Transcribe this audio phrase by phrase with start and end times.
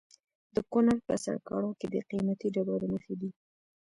[0.55, 3.29] د کونړ په سرکاڼو کې د قیمتي ډبرو نښې دي.